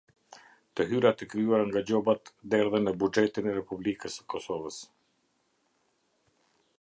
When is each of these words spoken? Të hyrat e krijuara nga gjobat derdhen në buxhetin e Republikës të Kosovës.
Të 0.77 0.85
hyrat 0.93 1.19
e 1.25 1.27
krijuara 1.33 1.67
nga 1.67 1.83
gjobat 1.89 2.31
derdhen 2.55 2.89
në 2.91 2.95
buxhetin 3.03 3.49
e 3.51 3.55
Republikës 3.59 4.19
të 4.21 4.27
Kosovës. 4.35 4.81